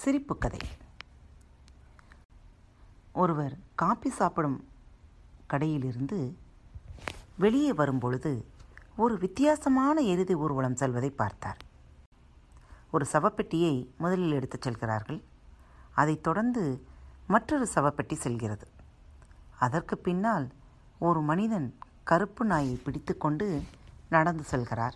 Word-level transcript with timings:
சிரிப்பு 0.00 0.38
கதை. 0.38 0.58
ஒருவர் 3.12 3.58
காபி 3.74 4.10
சாப்பிடும் 4.10 4.68
கடையிலிருந்து 5.50 6.34
வெளியே 7.38 7.72
வரும்பொழுது 7.72 8.46
ஒரு 8.96 9.18
வித்தியாசமான 9.18 10.00
எரிதி 10.00 10.32
ஊர்வலம் 10.32 10.76
செல்வதை 10.76 11.10
பார்த்தார். 11.10 11.56
ஒரு 12.90 13.06
சவப்பெட்டியை 13.12 13.96
முதலில் 13.98 14.32
எடுத்துச் 14.32 14.62
செல்கிறார்கள். 14.62 15.22
அதைத் 15.90 16.22
தொடர்ந்து 16.22 16.86
மற்றொரு 17.26 17.68
சவப்பெட்டி 17.74 18.12
செல்கிறது. 18.12 18.68
அதற்கு 19.58 19.98
பின்னால் 19.98 20.52
ஒரு 20.98 21.22
மனிதன் 21.22 21.78
கருப்பு 22.04 22.44
நாயை 22.44 22.74
பிடித்துக்கொண்டு 22.74 23.62
நடந்து 24.08 24.44
செல்கிறார். 24.50 24.94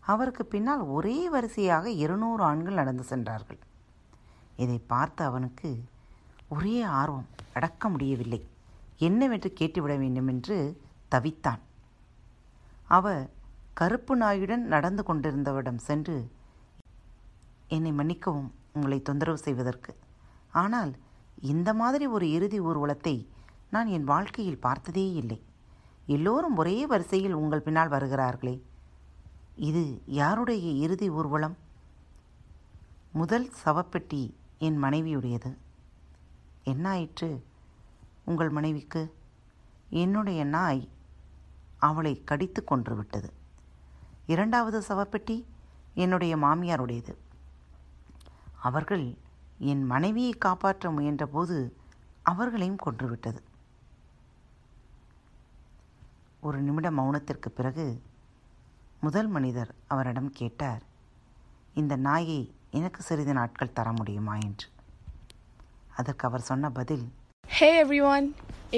அவருக்கு 0.00 0.46
பின்னால் 0.46 0.80
ஒரே 0.80 1.30
வரிசையாக 1.30 1.90
இருநூறு 1.90 2.42
ஆண்கள் 2.42 2.74
நடந்து 2.74 3.02
சென்றார்கள். 3.02 3.58
இதை 4.56 4.78
பார்த்த 4.92 5.24
அவனுக்கு 5.24 5.70
ஒரே 6.48 6.76
ஆர்வம் 6.82 7.28
அடக்க 7.52 7.88
முடியவில்லை. 7.88 8.40
என்னவென்று 8.98 9.48
கேட்டுவிட 9.58 9.98
வேண்டும் 9.98 10.28
என்று 10.28 10.56
தவித்தான். 11.10 11.62
அவ 12.96 13.28
கருப்பு 13.74 14.14
நாயுடன் 14.16 14.64
நடந்து 14.74 15.02
கொண்டிருந்தவரிடம் 15.02 15.80
சென்று 15.88 16.16
என்னை 17.66 17.92
மன்னிக்கவும் 17.92 18.50
உங்களை 18.72 18.98
தொந்தரவு 19.02 19.38
செய்வதற்கு. 19.38 19.92
ஆனால் 20.52 20.92
இந்த 21.52 21.70
மாதிரி 21.74 22.06
ஒரு 22.06 22.26
இறுதி 22.30 22.60
ஊர்வலத்தை 22.60 23.16
நான் 23.70 23.86
என் 23.86 24.04
வாழ்க்கையில் 24.04 24.64
பார்த்ததே 24.66 25.12
இல்லை. 25.12 25.38
எல்லோரும் 26.06 26.56
ஒரே 26.56 26.76
வரிசையில் 26.86 27.38
உங்கள் 27.42 27.64
பின்னால் 27.66 27.88
வருகிறார்களே. 27.88 28.56
இது 29.68 29.82
யாருடைய 30.20 30.66
இறுதி 30.84 31.08
ஊர்வலம்? 31.10 31.56
முதல் 33.12 33.46
சவப்பெட்டி 33.64 34.22
என் 34.58 34.82
மனைவியுடையது. 34.82 35.56
என்னாயிற்று 36.64 37.42
உங்கள் 38.24 38.48
மனைவிக்கு? 38.48 39.14
என்னுடைய 39.90 40.44
நாய் 40.44 40.88
அவளை 41.78 42.24
கடித்து 42.24 42.64
கொன்று 42.64 42.96
விட்டது. 42.96 43.32
இரண்டாவது 44.26 44.80
சவப்பெட்டி 44.80 45.44
என்னுடைய 45.94 46.36
மாமியாருடையது. 46.36 47.14
அவர்கள் 48.60 49.16
என் 49.58 49.84
மனைவியை 49.84 50.32
காப்பாற்ற 50.32 50.90
முயன்றபோது 50.90 51.72
அவர்களையும் 52.22 52.76
கொன்றுவிட்டது 52.84 53.38
ஒரு 56.40 56.60
நிமிட 56.60 56.90
மௌனத்திற்கு 56.90 57.48
பிறகு 57.48 58.02
முதல் 59.00 59.26
மனிதர் 59.26 59.74
அவரிடம் 59.86 60.30
கேட்டார் 60.30 60.82
இந்த 61.74 61.96
நாயை 61.96 62.55
எனக்கு 62.79 63.01
சிறிது 63.07 63.33
நாட்கள் 63.33 63.75
தர 63.77 63.89
முடியுமா 63.91 64.35
என்று 64.47 64.67
அதற்கு 65.99 66.25
அவர் 66.29 66.47
சொன்ன 66.51 66.71
பதில் 66.79 67.05
Hey 67.59 67.71
everyone! 67.83 68.27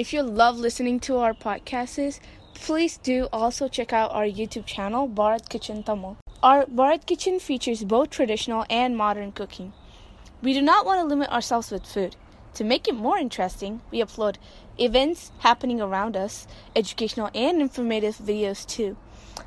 If 0.02 0.08
you 0.14 0.22
love 0.40 0.56
listening 0.58 0.96
to 1.06 1.12
our 1.24 1.34
podcasts, 1.44 2.16
please 2.64 2.94
do 3.10 3.16
also 3.38 3.68
check 3.76 3.92
out 3.92 4.10
our 4.18 4.28
YouTube 4.38 4.66
channel, 4.66 5.02
Bharat 5.18 5.44
Kitchen 5.52 5.78
Tamil. 5.88 6.14
Our 6.42 6.62
Bharat 6.78 7.06
Kitchen 7.06 7.36
features 7.38 7.82
both 7.84 8.10
traditional 8.10 8.62
and 8.68 8.96
modern 8.96 9.30
cooking. 9.32 9.72
We 10.42 10.52
do 10.52 10.62
not 10.62 10.84
want 10.84 11.00
to 11.00 11.06
limit 11.06 11.30
ourselves 11.30 11.70
with 11.70 11.86
food. 11.86 12.16
To 12.54 12.64
make 12.64 12.86
it 12.86 12.94
more 13.06 13.18
interesting, 13.18 13.80
we 13.92 14.00
upload 14.00 14.36
events 14.78 15.32
happening 15.46 15.80
around 15.80 16.16
us, 16.16 16.46
educational 16.74 17.30
and 17.34 17.60
informative 17.60 18.16
videos 18.16 18.66
too. 18.66 18.96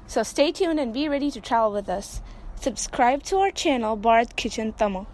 So 0.08 0.23
stay 0.23 0.52
tuned 0.52 0.80
and 0.80 0.94
be 0.94 1.08
ready 1.08 1.30
to 1.31 1.42
travel 1.42 1.72
with 1.72 1.90
us. 1.90 2.22
Subscribe 2.63 3.23
to 3.25 3.37
our 3.39 3.51
channel, 3.53 3.97
Bharat 3.99 4.31
Kitchen 4.37 4.69
Tamil. 4.75 5.05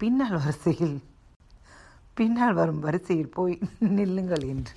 பின்னால் 0.00 0.32
வரிசையில் 0.36 0.96
பின்னால் 2.16 2.56
வரும் 2.58 2.80
வரிசையில் 2.86 3.34
போய் 3.36 3.54
நில்லுங்கள் 3.96 4.44
என்று 4.52 4.72